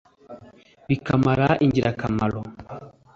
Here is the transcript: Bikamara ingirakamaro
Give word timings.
Bikamara 0.87 1.47
ingirakamaro 1.65 2.41